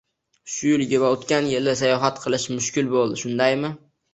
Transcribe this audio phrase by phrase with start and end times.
[0.53, 3.73] shu yili va oʻtgan yil sayohat qilish mushkul boʻldi, shundaymi?